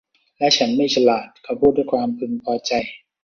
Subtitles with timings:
[0.37, 2.73] และฉันไม่ฉลาด เขาพูดด้วยความพึงพอใจ